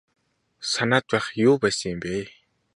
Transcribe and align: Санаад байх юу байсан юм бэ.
Санаад 0.71 1.05
байх 1.11 1.25
юу 1.47 1.55
байсан 1.63 1.87
юм 1.93 1.99
бэ. 2.03 2.13